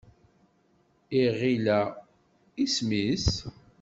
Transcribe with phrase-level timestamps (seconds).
[1.21, 1.81] Iɣil-a,
[2.65, 3.29] isem-is?